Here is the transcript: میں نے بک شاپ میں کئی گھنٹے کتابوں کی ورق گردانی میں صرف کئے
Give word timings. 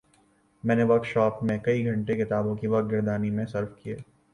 میں 0.63 0.75
نے 0.75 0.85
بک 0.85 1.05
شاپ 1.05 1.43
میں 1.43 1.57
کئی 1.59 1.85
گھنٹے 1.85 2.13
کتابوں 2.15 2.55
کی 2.55 2.67
ورق 2.67 2.91
گردانی 2.91 3.29
میں 3.31 3.45
صرف 3.47 3.75
کئے 3.77 3.95